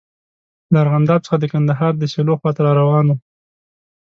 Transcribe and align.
له 0.71 0.77
ارغنداب 0.83 1.19
څخه 1.25 1.37
د 1.39 1.45
کندهار 1.53 1.93
د 1.97 2.03
سیلو 2.13 2.33
خواته 2.39 2.61
را 2.65 2.71
روان 2.81 3.05
وو. 3.07 3.15